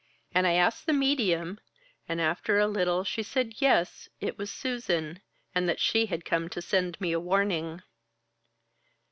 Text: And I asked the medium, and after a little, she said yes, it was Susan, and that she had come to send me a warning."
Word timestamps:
And 0.33 0.47
I 0.47 0.53
asked 0.53 0.87
the 0.87 0.93
medium, 0.93 1.59
and 2.09 2.19
after 2.19 2.57
a 2.57 2.65
little, 2.65 3.03
she 3.03 3.21
said 3.21 3.53
yes, 3.61 4.09
it 4.19 4.35
was 4.35 4.49
Susan, 4.51 5.21
and 5.53 5.69
that 5.69 5.79
she 5.79 6.07
had 6.07 6.25
come 6.25 6.49
to 6.49 6.59
send 6.59 6.99
me 6.99 7.11
a 7.11 7.19
warning." 7.19 7.83